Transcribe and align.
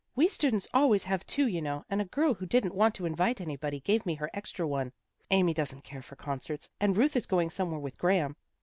We 0.15 0.27
students 0.27 0.67
always 0.73 1.03
have 1.03 1.27
two, 1.27 1.45
you 1.47 1.61
know, 1.61 1.85
and 1.87 2.01
a 2.01 2.05
girl 2.05 2.33
who 2.33 2.47
didn't 2.47 2.73
want 2.73 2.95
to 2.95 3.05
invite 3.05 3.39
anybody 3.39 3.81
gave 3.81 4.03
me 4.03 4.15
her 4.15 4.31
extra 4.33 4.67
one. 4.67 4.93
Amy 5.29 5.53
doesn't 5.53 5.83
care 5.83 6.01
for 6.01 6.15
concerts, 6.15 6.67
and 6.79 6.97
Ruth 6.97 7.15
is 7.15 7.27
going 7.27 7.51
somewhere 7.51 7.77
with 7.79 7.99
Graham. 7.99 8.35